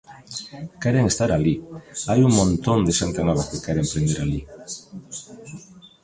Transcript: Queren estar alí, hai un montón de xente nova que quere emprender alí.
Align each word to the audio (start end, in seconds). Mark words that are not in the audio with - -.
Queren 0.83 1.05
estar 1.09 1.29
alí, 1.31 1.55
hai 2.09 2.19
un 2.27 2.33
montón 2.39 2.79
de 2.87 2.93
xente 2.99 3.21
nova 3.27 3.47
que 3.49 3.61
quere 3.65 3.79
emprender 3.85 4.19
alí. 4.21 4.41